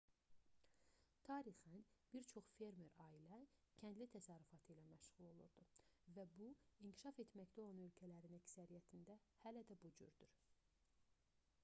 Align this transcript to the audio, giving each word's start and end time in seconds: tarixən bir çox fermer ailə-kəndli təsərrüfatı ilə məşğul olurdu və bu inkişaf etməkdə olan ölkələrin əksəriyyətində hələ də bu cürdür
tarixən 1.29 1.83
bir 2.13 2.23
çox 2.29 2.47
fermer 2.61 2.93
ailə-kəndli 3.07 4.07
təsərrüfatı 4.15 4.73
ilə 4.75 4.85
məşğul 4.93 5.27
olurdu 5.33 5.65
və 6.15 6.25
bu 6.39 6.47
inkişaf 6.87 7.19
etməkdə 7.25 7.65
olan 7.67 7.83
ölkələrin 7.89 8.37
əksəriyyətində 8.39 9.19
hələ 9.45 9.63
də 9.73 9.77
bu 9.85 9.93
cürdür 10.01 10.33